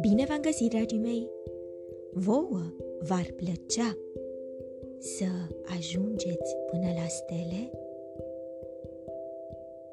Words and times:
Bine 0.00 0.24
v-am 0.28 0.40
găsit, 0.40 0.70
dragii 0.70 0.98
mei! 0.98 1.30
Vouă 2.12 2.62
v-ar 2.98 3.32
plăcea 3.36 3.96
să 4.98 5.24
ajungeți 5.78 6.56
până 6.70 6.86
la 6.94 7.06
stele? 7.06 7.70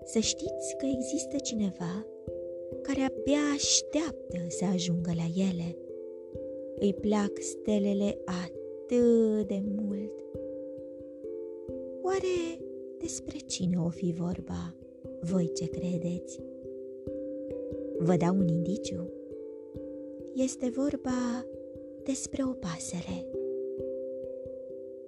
Să 0.04 0.20
știți 0.20 0.76
că 0.78 0.86
există 0.86 1.38
cineva 1.38 2.06
care 2.82 3.00
abia 3.00 3.44
așteaptă 3.54 4.40
să 4.48 4.66
ajungă 4.66 5.12
la 5.16 5.42
ele. 5.50 5.78
Îi 6.76 6.94
plac 6.94 7.32
stelele 7.40 8.18
atât 8.26 9.48
de 9.48 9.64
mult. 9.76 10.24
Oare 12.04 12.60
despre 12.98 13.38
cine 13.38 13.78
o 13.78 13.90
fi 13.90 14.14
vorba? 14.18 14.76
Voi 15.32 15.52
ce 15.54 15.70
credeți? 15.70 16.40
Vă 17.98 18.16
dau 18.16 18.36
un 18.38 18.48
indiciu. 18.48 19.10
Este 20.36 20.70
vorba 20.70 21.46
despre 22.04 22.44
o 22.44 22.52
pasăre. 22.52 23.26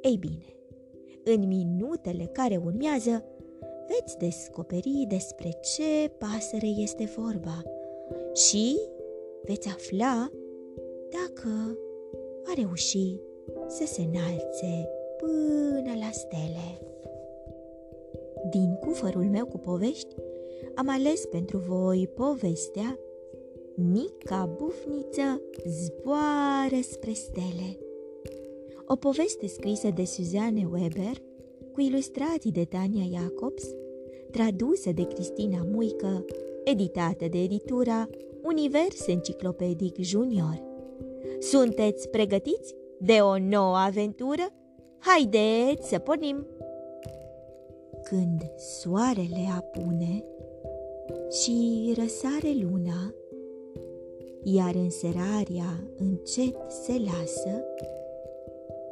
Ei 0.01 0.17
bine, 0.17 0.55
în 1.23 1.47
minutele 1.47 2.29
care 2.31 2.61
urmează, 2.65 3.23
veți 3.87 4.17
descoperi 4.17 5.05
despre 5.07 5.49
ce 5.49 6.09
pasăre 6.17 6.67
este 6.67 7.13
vorba 7.15 7.63
și 8.34 8.79
veți 9.43 9.67
afla 9.67 10.31
dacă 11.09 11.77
a 12.45 12.53
reușit 12.55 13.21
să 13.67 13.85
se 13.85 14.01
înalțe 14.01 14.89
până 15.17 15.93
la 15.99 16.09
stele. 16.11 16.95
Din 18.49 18.76
cufărul 18.76 19.23
meu 19.23 19.45
cu 19.45 19.58
povești, 19.58 20.16
am 20.76 20.90
ales 20.90 21.26
pentru 21.26 21.58
voi 21.58 22.08
povestea 22.16 22.99
Mica 23.76 24.49
bufniță 24.57 25.41
zboară 25.68 26.82
spre 26.82 27.12
stele. 27.12 27.77
O 28.87 28.96
poveste 28.96 29.48
scrisă 29.48 29.90
de 29.90 30.05
Suzanne 30.05 30.68
Weber, 30.71 31.18
cu 31.74 31.82
ilustrații 31.82 32.52
de 32.52 32.65
Tania 32.65 33.20
Jacobs, 33.20 33.63
tradusă 34.32 34.91
de 34.91 35.07
Cristina 35.07 35.65
Muică, 35.71 36.26
editată 36.63 37.27
de 37.27 37.41
editura 37.41 38.09
Univers 38.43 39.07
Enciclopedic 39.07 39.96
Junior. 40.02 40.62
Sunteți 41.40 42.09
pregătiți 42.09 42.76
de 42.99 43.13
o 43.13 43.40
nouă 43.40 43.76
aventură? 43.76 44.43
Haideți 44.99 45.90
să 45.90 45.99
pornim! 45.99 46.48
Când 48.09 48.51
soarele 48.57 49.48
apune 49.57 50.23
și 51.29 51.93
răsare 51.98 52.53
luna, 52.62 53.13
iar 54.43 54.75
înserarea 54.75 55.89
încet 55.97 56.55
se 56.67 56.91
lasă, 56.91 57.63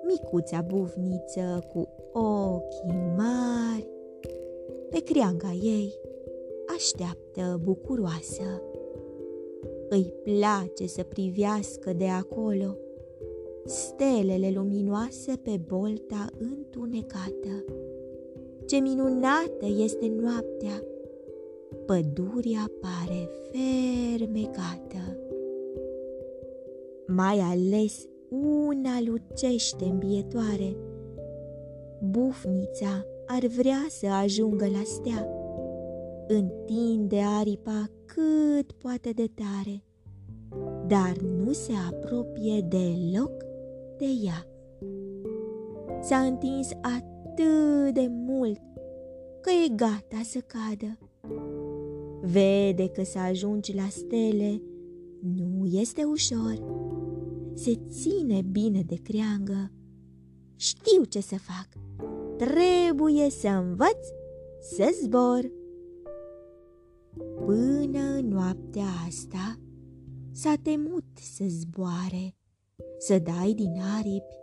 micuța 0.08 0.62
buvniță 0.62 1.64
cu 1.74 1.88
ochii 2.20 3.14
mari, 3.18 3.88
pe 4.90 5.00
creanga 5.04 5.52
ei 5.62 5.94
așteaptă 6.76 7.60
bucuroasă. 7.64 8.62
Îi 9.90 10.14
place 10.24 10.88
să 10.88 11.04
privească 11.04 11.94
de 11.94 12.08
acolo 12.08 12.78
stelele 13.66 14.52
luminoase 14.56 15.34
pe 15.44 15.60
bolta 15.68 16.30
întunecată. 16.40 17.64
Ce 18.66 18.78
minunată 18.78 19.66
este 19.84 20.14
noaptea! 20.22 20.84
Pădurea 21.86 22.72
pare 22.82 23.30
fermecată. 23.52 25.18
Mai 27.08 27.40
ales 27.40 28.08
una 28.30 29.02
lucește 29.06 29.86
îmbietoare. 29.86 30.78
Bufnița 32.02 33.06
ar 33.26 33.46
vrea 33.46 33.86
să 33.90 34.08
ajungă 34.08 34.66
la 34.66 34.82
stea. 34.84 35.28
Întinde 36.28 37.20
aripa 37.40 37.90
cât 38.06 38.72
poate 38.72 39.10
de 39.10 39.32
tare, 39.34 39.84
dar 40.88 41.18
nu 41.46 41.52
se 41.52 41.72
apropie 41.92 42.66
deloc 42.68 43.44
de 43.98 44.06
ea. 44.26 44.48
S-a 46.02 46.18
întins 46.18 46.70
atât 46.82 47.13
de 47.92 48.08
mult 48.10 48.62
că 49.42 49.50
e 49.66 49.76
gata 49.76 50.22
să 50.24 50.40
cadă. 50.40 50.98
Vede 52.22 52.90
că 52.90 53.04
să 53.04 53.20
ajungi 53.20 53.76
la 53.76 53.88
stele 53.90 54.62
nu 55.22 55.66
este 55.66 56.04
ușor. 56.04 56.64
Se 57.54 57.80
ține 57.90 58.42
bine 58.42 58.82
de 58.82 58.96
creangă. 59.04 59.72
Știu 60.56 61.04
ce 61.04 61.22
să 61.22 61.36
fac. 61.36 61.68
Trebuie 62.38 63.30
să 63.30 63.48
învăț 63.48 64.08
să 64.62 64.96
zbor. 65.04 65.52
Până 67.46 68.00
în 68.00 68.28
noaptea 68.28 68.86
asta 69.08 69.60
s-a 70.32 70.54
temut 70.62 71.06
să 71.36 71.44
zboare, 71.48 72.36
să 72.98 73.20
dai 73.20 73.54
din 73.54 73.74
aripi 73.98 74.42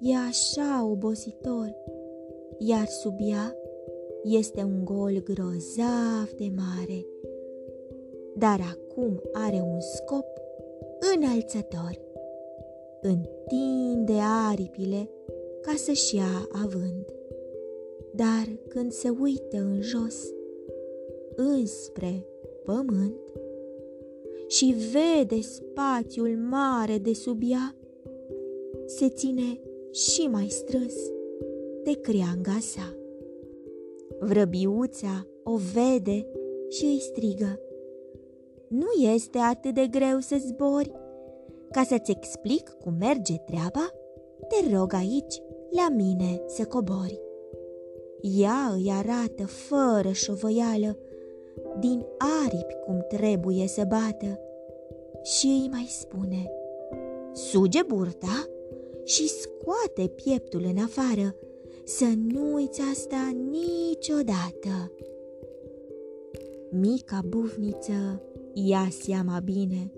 e 0.00 0.16
așa 0.16 0.84
obositor, 0.84 1.74
iar 2.62 2.86
sub 2.86 3.14
ea 3.18 3.56
este 4.22 4.62
un 4.62 4.84
gol 4.84 5.22
grozav 5.24 6.30
de 6.36 6.50
mare, 6.56 7.06
dar 8.34 8.60
acum 8.60 9.20
are 9.32 9.56
un 9.56 9.80
scop 9.80 10.26
înălțător. 11.14 12.00
Întinde 13.00 14.18
aripile 14.50 15.10
ca 15.60 15.72
să-și 15.76 16.16
ia 16.16 16.48
avânt. 16.64 17.12
Dar 18.14 18.58
când 18.68 18.92
se 18.92 19.08
uită 19.08 19.56
în 19.56 19.80
jos, 19.80 20.16
înspre 21.36 22.26
pământ, 22.64 23.32
și 24.46 24.74
vede 24.92 25.40
spațiul 25.40 26.36
mare 26.50 26.98
de 26.98 27.12
sub 27.12 27.40
ea, 27.50 27.76
se 28.86 29.08
ține 29.08 29.60
și 29.90 30.26
mai 30.26 30.46
strâns 30.48 30.94
de 31.90 32.00
creanga 32.00 32.58
sa. 32.60 32.94
Vrăbiuța 34.20 35.26
o 35.44 35.56
vede 35.56 36.26
și 36.68 36.84
îi 36.84 37.00
strigă. 37.00 37.60
Nu 38.68 39.02
este 39.14 39.38
atât 39.38 39.74
de 39.74 39.86
greu 39.90 40.18
să 40.18 40.36
zbori. 40.46 40.92
Ca 41.70 41.82
să-ți 41.82 42.10
explic 42.10 42.68
cum 42.68 42.94
merge 42.98 43.36
treaba, 43.36 43.90
te 44.48 44.76
rog 44.76 44.92
aici, 44.92 45.42
la 45.70 45.88
mine, 45.88 46.42
să 46.46 46.64
cobori. 46.64 47.20
Ea 48.20 48.72
îi 48.74 48.90
arată 48.90 49.46
fără 49.46 50.12
șovăială 50.12 50.98
din 51.78 52.06
aripi 52.44 52.74
cum 52.84 53.04
trebuie 53.08 53.66
să 53.66 53.84
bată 53.88 54.40
și 55.22 55.46
îi 55.46 55.68
mai 55.70 55.86
spune 55.88 56.50
Suge 57.32 57.82
burta 57.82 58.48
și 59.04 59.28
scoate 59.28 60.08
pieptul 60.08 60.64
în 60.64 60.82
afară 60.82 61.34
să 61.98 62.04
nu 62.32 62.54
uiți 62.54 62.80
asta 62.92 63.34
niciodată. 63.50 64.92
Mica 66.70 67.20
bufniță 67.28 68.22
ia 68.52 68.88
seama 68.90 69.40
bine 69.44 69.92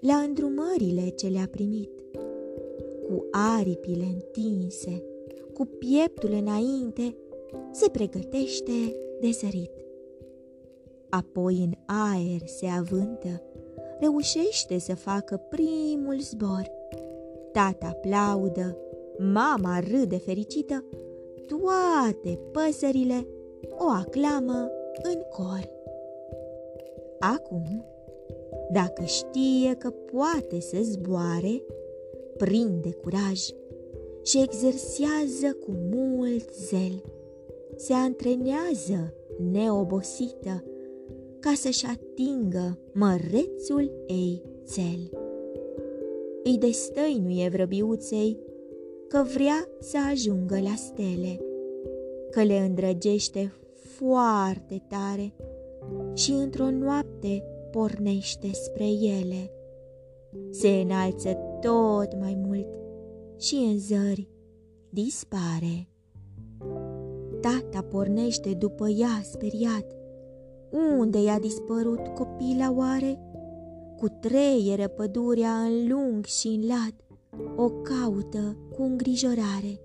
la 0.00 0.14
îndrumările 0.16 1.08
ce 1.08 1.26
le-a 1.26 1.48
primit, 1.50 1.90
cu 3.08 3.26
aripile 3.30 4.04
întinse, 4.04 5.02
cu 5.54 5.64
pieptul 5.64 6.30
înainte, 6.30 7.16
se 7.72 7.90
pregătește 7.90 8.96
de 9.20 9.30
sărit. 9.30 9.72
Apoi 11.08 11.56
în 11.56 11.72
aer 11.86 12.46
se 12.46 12.66
avântă, 12.66 13.42
reușește 14.00 14.78
să 14.78 14.94
facă 14.94 15.36
primul 15.48 16.18
zbor. 16.20 16.70
Tata 17.52 17.86
aplaudă, 17.86 18.76
Mama 19.18 19.78
râde 19.78 20.16
fericită, 20.16 20.84
toate 21.46 22.40
păsările 22.52 23.26
o 23.70 23.88
aclamă 23.88 24.70
în 25.02 25.20
cor. 25.30 25.70
Acum, 27.18 27.84
dacă 28.72 29.04
știe 29.04 29.74
că 29.74 29.90
poate 29.90 30.60
să 30.60 30.76
zboare, 30.82 31.62
prinde 32.36 32.90
curaj 32.90 33.40
și 34.22 34.42
exersează 34.42 35.56
cu 35.60 35.70
mult 35.92 36.50
zel. 36.68 37.02
Se 37.76 37.92
antrenează 37.92 39.14
neobosită 39.50 40.64
ca 41.40 41.52
să-și 41.54 41.86
atingă 41.86 42.78
mărețul 42.92 44.04
ei 44.06 44.42
cel. 44.72 45.18
Îi 46.44 46.58
destăinuie 46.58 47.48
vrăbiuței 47.48 48.38
că 49.08 49.24
vrea 49.34 49.68
să 49.80 49.98
ajungă 50.10 50.60
la 50.60 50.74
stele, 50.76 51.40
că 52.30 52.42
le 52.42 52.58
îndrăgește 52.58 53.52
foarte 53.96 54.82
tare 54.88 55.34
și 56.14 56.30
într-o 56.30 56.70
noapte 56.70 57.44
pornește 57.70 58.50
spre 58.52 58.86
ele. 59.20 59.50
Se 60.50 60.68
înalță 60.68 61.36
tot 61.60 62.20
mai 62.20 62.38
mult 62.46 62.66
și 63.36 63.54
în 63.54 63.78
zări 63.78 64.28
dispare. 64.90 65.88
Tata 67.40 67.82
pornește 67.90 68.54
după 68.54 68.88
ea 68.88 69.20
speriat. 69.22 69.86
Unde 70.98 71.22
i-a 71.22 71.38
dispărut 71.38 72.06
copila 72.06 72.74
oare? 72.76 73.20
Cu 73.96 74.06
treieră 74.20 74.88
pădurea 74.88 75.52
în 75.52 75.88
lung 75.88 76.24
și 76.24 76.46
în 76.46 76.66
lat, 76.66 77.07
o 77.56 77.70
caută 77.70 78.56
cu 78.70 78.82
îngrijorare. 78.82 79.80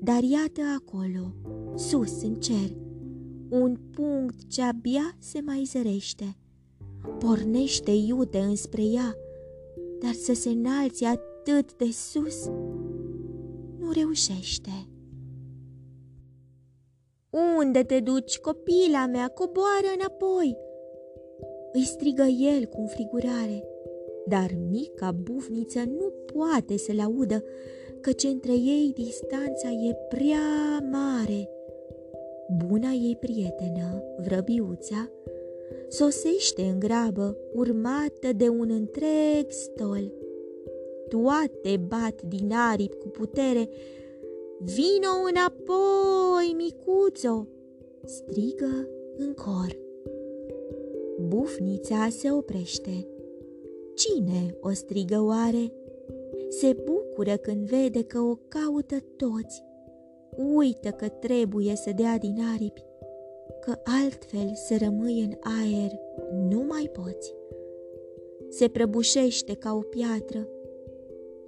Dar 0.00 0.22
iată 0.22 0.60
acolo, 0.78 1.34
sus 1.74 2.22
în 2.22 2.34
cer, 2.34 2.76
un 3.48 3.76
punct 3.90 4.48
ce 4.48 4.62
abia 4.62 5.16
se 5.18 5.40
mai 5.40 5.62
zărește. 5.66 6.36
Pornește 7.18 7.90
iute 7.90 8.38
înspre 8.38 8.82
ea, 8.82 9.16
dar 10.00 10.12
să 10.12 10.34
se 10.34 10.48
înalți 10.48 11.04
atât 11.04 11.76
de 11.76 11.90
sus, 11.90 12.46
nu 13.78 13.90
reușește. 13.92 14.88
Unde 17.58 17.82
te 17.82 18.00
duci, 18.00 18.38
copila 18.38 19.06
mea? 19.06 19.28
Coboară 19.28 19.88
înapoi!" 19.98 20.56
Îi 21.72 21.84
strigă 21.84 22.22
el 22.22 22.64
cu 22.64 22.80
înfrigurare, 22.80 23.64
dar 24.26 24.50
mica 24.70 25.12
bufniță 25.12 25.78
nu 25.78 26.12
poate 26.32 26.76
să-l 26.76 27.00
audă, 27.00 27.44
căci 28.00 28.22
între 28.22 28.52
ei 28.52 28.92
distanța 28.94 29.68
e 29.68 29.94
prea 30.08 30.88
mare. 30.90 31.48
Buna 32.66 32.90
ei 32.90 33.16
prietenă, 33.20 34.02
vrăbiuța, 34.24 35.10
sosește 35.88 36.62
în 36.62 36.78
grabă, 36.78 37.36
urmată 37.52 38.32
de 38.36 38.48
un 38.48 38.70
întreg 38.70 39.46
stol. 39.48 40.12
Toate 41.08 41.76
bat 41.88 42.22
din 42.22 42.52
aripi 42.52 42.96
cu 42.96 43.08
putere, 43.08 43.68
Vino 44.58 45.12
înapoi, 45.28 46.54
micuțo!" 46.56 47.46
strigă 48.04 48.88
în 49.16 49.32
cor. 49.34 49.78
Bufnița 51.28 52.08
se 52.10 52.30
oprește. 52.30 53.13
Cine 53.94 54.56
o 54.60 54.70
strigă 54.70 55.22
oare? 55.22 55.72
Se 56.48 56.76
bucură 56.84 57.36
când 57.36 57.66
vede 57.66 58.04
că 58.04 58.18
o 58.18 58.34
caută 58.48 58.96
toți. 59.16 59.64
Uită 60.56 60.90
că 60.90 61.08
trebuie 61.08 61.76
să 61.76 61.90
dea 61.96 62.18
din 62.18 62.36
aripi, 62.54 62.84
că 63.60 63.74
altfel 64.02 64.54
să 64.54 64.76
rămâi 64.84 65.20
în 65.20 65.32
aer 65.40 65.90
nu 66.48 66.64
mai 66.68 66.90
poți. 66.92 67.34
Se 68.48 68.68
prăbușește 68.68 69.54
ca 69.54 69.74
o 69.74 69.80
piatră, 69.80 70.48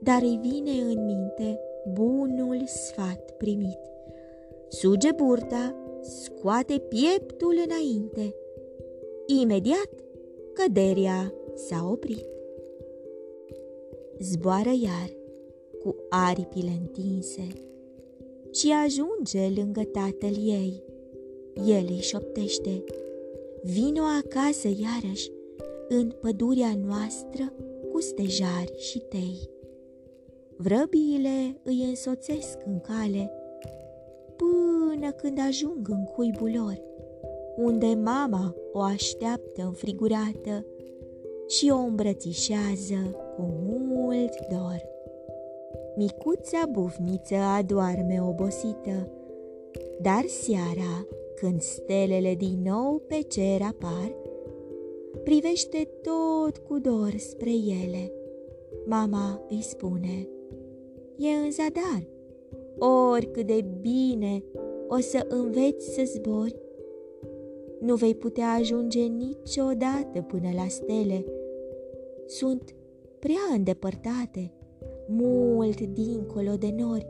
dar 0.00 0.22
îi 0.22 0.38
vine 0.42 0.70
în 0.70 1.04
minte 1.04 1.60
bunul 1.92 2.62
sfat 2.64 3.30
primit. 3.30 3.78
Suge 4.68 5.12
burta, 5.12 5.74
scoate 6.00 6.78
pieptul 6.78 7.54
înainte. 7.66 8.34
Imediat, 9.40 9.90
căderea 10.52 11.34
s-a 11.54 11.88
oprit. 11.90 12.35
Zboară 14.18 14.72
iar 14.82 15.10
cu 15.82 15.96
aripile 16.08 16.70
întinse 16.80 17.46
și 18.52 18.72
ajunge 18.84 19.60
lângă 19.60 19.82
tatăl 19.82 20.34
ei. 20.36 20.82
El 21.66 21.86
îi 21.88 22.00
șoptește, 22.00 22.84
vino 23.62 24.02
acasă 24.24 24.68
iarăși 24.68 25.30
în 25.88 26.12
pădurea 26.20 26.78
noastră 26.86 27.52
cu 27.92 28.00
stejari 28.00 28.74
și 28.78 28.98
tei. 28.98 29.50
Vrăbiile 30.56 31.60
îi 31.62 31.84
însoțesc 31.88 32.58
în 32.66 32.80
cale 32.80 33.30
până 34.36 35.10
când 35.10 35.38
ajung 35.48 35.88
în 35.88 36.04
cuibul 36.04 36.50
lor, 36.54 36.82
unde 37.56 37.86
mama 37.86 38.54
o 38.72 38.80
așteaptă 38.80 39.62
înfrigurată 39.62 40.64
și 41.46 41.70
o 41.70 41.76
îmbrățișează 41.76 43.25
cu 43.36 43.42
mult 43.68 44.46
dor. 44.50 44.82
Micuța 45.96 46.62
bufniță 46.70 47.34
adorme 47.34 48.22
obosită, 48.28 49.10
dar 50.00 50.24
seara, 50.26 51.06
când 51.34 51.60
stelele 51.60 52.34
din 52.34 52.62
nou 52.64 53.02
pe 53.06 53.20
cer 53.28 53.60
apar, 53.62 54.14
privește 55.22 55.88
tot 56.02 56.58
cu 56.58 56.78
dor 56.78 57.14
spre 57.16 57.52
ele. 57.84 58.12
Mama 58.86 59.44
îi 59.48 59.62
spune– 59.62 60.28
e 61.16 61.28
în 61.28 61.50
zadar. 61.50 62.06
Oricât 63.12 63.46
de 63.46 63.64
bine 63.80 64.44
o 64.88 64.98
să 64.98 65.26
înveți 65.28 65.94
să 65.94 66.02
zbori, 66.04 66.60
nu 67.80 67.94
vei 67.94 68.14
putea 68.14 68.52
ajunge 68.52 69.00
niciodată 69.00 70.22
până 70.26 70.48
la 70.54 70.66
stele. 70.68 71.24
Sunt 72.26 72.74
prea 73.26 73.56
îndepărtate, 73.56 74.52
mult 75.08 75.80
dincolo 75.80 76.56
de 76.56 76.74
nori, 76.76 77.06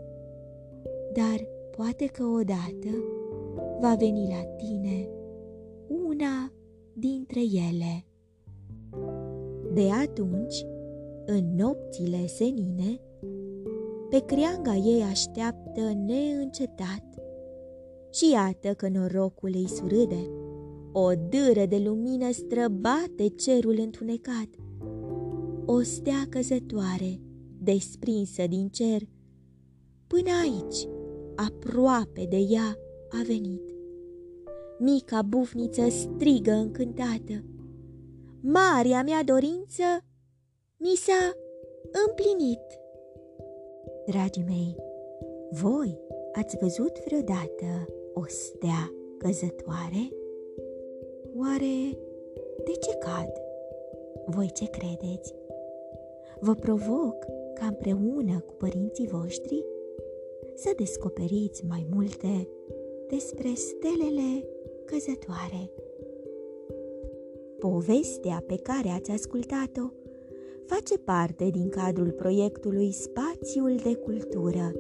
dar 1.13 1.47
poate 1.77 2.07
că 2.07 2.25
odată 2.25 2.97
va 3.81 3.95
veni 3.99 4.29
la 4.29 4.43
tine 4.57 5.09
una 6.07 6.53
dintre 6.93 7.41
ele. 7.41 8.05
De 9.75 9.91
atunci, 9.91 10.67
în 11.27 11.55
nopțile 11.57 12.27
senine, 12.27 13.01
pe 14.11 14.19
creanga 14.25 14.75
ei 14.75 15.03
așteaptă 15.03 15.81
neîncetat. 16.07 17.05
Și 18.11 18.31
iată 18.31 18.75
că 18.75 18.89
norocul 18.89 19.51
îi 19.55 19.69
surâde. 19.69 20.31
O 20.93 21.09
dâră 21.09 21.67
de 21.67 21.83
lumină 21.85 22.31
străbate 22.31 23.29
cerul 23.37 23.79
întunecat. 23.79 24.49
O 25.69 25.81
stea 25.83 26.27
căzătoare, 26.29 27.21
desprinsă 27.63 28.47
din 28.47 28.69
cer, 28.69 29.03
până 30.07 30.31
aici, 30.43 30.89
aproape 31.37 32.27
de 32.29 32.37
ea, 32.37 32.79
a 33.09 33.23
venit. 33.27 33.75
Mica 34.79 35.23
bufniță 35.23 35.89
strigă 35.89 36.51
încântată. 36.51 37.45
Marea 38.41 39.03
mea 39.03 39.23
dorință 39.25 39.83
mi 40.77 40.95
s-a 40.97 41.37
împlinit. 42.07 42.65
Dragii 44.07 44.45
mei, 44.47 44.77
voi 45.51 45.99
ați 46.33 46.57
văzut 46.57 47.05
vreodată 47.05 47.87
o 48.15 48.25
stea 48.27 48.93
căzătoare? 49.19 50.09
Oare 51.37 51.99
de 52.65 52.73
ce 52.81 52.97
cad? 52.99 53.31
Voi 54.27 54.51
ce 54.53 54.65
credeți? 54.65 55.35
Vă 56.41 56.55
provoc 56.55 57.25
ca 57.55 57.67
împreună 57.67 58.41
cu 58.47 58.53
părinții 58.53 59.07
voștri 59.07 59.65
să 60.55 60.73
descoperiți 60.77 61.65
mai 61.69 61.87
multe 61.95 62.49
despre 63.09 63.49
stelele 63.55 64.49
căzătoare. 64.85 65.71
Povestea 67.59 68.45
pe 68.47 68.57
care 68.57 68.89
ați 68.89 69.11
ascultat-o 69.11 69.91
face 70.67 70.99
parte 70.99 71.49
din 71.51 71.69
cadrul 71.69 72.11
proiectului 72.11 72.93
Spațiul 72.93 73.77
de 73.83 73.95
Cultură. 73.95 74.73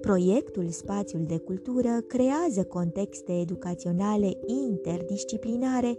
Proiectul 0.00 0.68
Spațiul 0.68 1.24
de 1.26 1.38
Cultură 1.38 2.00
creează 2.06 2.64
contexte 2.64 3.32
educaționale 3.32 4.38
interdisciplinare 4.46 5.98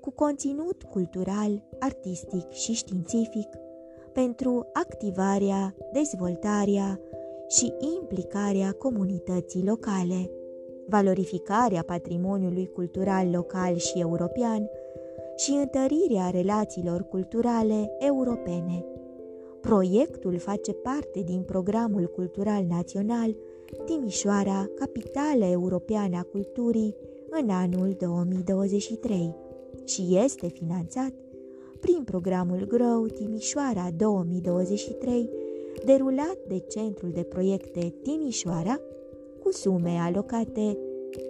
cu 0.00 0.10
conținut 0.10 0.82
cultural, 0.82 1.68
artistic 1.78 2.50
și 2.50 2.72
științific 2.72 3.48
pentru 4.12 4.66
activarea, 4.72 5.74
dezvoltarea 5.92 7.00
și 7.48 7.72
implicarea 7.98 8.72
comunității 8.72 9.64
locale, 9.64 10.30
valorificarea 10.88 11.82
patrimoniului 11.82 12.66
cultural 12.66 13.30
local 13.30 13.76
și 13.76 13.98
european, 13.98 14.68
și 15.36 15.50
întărirea 15.50 16.30
relațiilor 16.30 17.02
culturale 17.02 17.90
europene. 17.98 18.84
Proiectul 19.60 20.38
face 20.38 20.72
parte 20.72 21.20
din 21.20 21.42
Programul 21.42 22.06
Cultural 22.06 22.64
Național 22.68 23.36
Timișoara, 23.84 24.70
capitală 24.78 25.44
europeană 25.44 26.16
a 26.16 26.22
culturii, 26.22 26.96
în 27.30 27.50
anul 27.50 27.96
2023 27.98 29.34
și 29.84 30.18
este 30.24 30.46
finanțat 30.46 31.12
prin 31.80 32.02
programul 32.04 32.66
Grow 32.68 33.06
Timișoara 33.06 33.88
2023, 33.96 35.30
derulat 35.84 36.38
de 36.48 36.58
Centrul 36.58 37.10
de 37.10 37.22
Proiecte 37.22 37.94
Timișoara, 38.02 38.80
cu 39.42 39.52
sume 39.52 39.98
alocate 40.00 40.78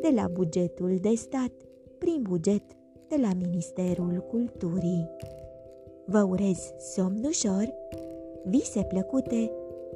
de 0.00 0.12
la 0.14 0.28
bugetul 0.33 0.97
de 1.00 1.14
stat 1.14 1.52
prin 1.99 2.23
buget 2.28 2.62
de 3.09 3.16
la 3.21 3.30
Ministerul 3.38 4.26
Culturii. 4.30 5.11
Vă 6.07 6.23
urez 6.23 6.73
somn 6.78 7.25
ușor, 7.25 7.75
vise 8.45 8.85
plăcute, 8.88 9.52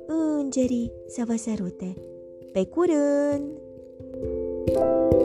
îngerii 0.06 0.92
să 1.06 1.22
vă 1.26 1.36
sărute. 1.36 1.94
Pe 2.52 2.66
curând! 2.66 3.62
thank 4.74 5.12
you 5.12 5.23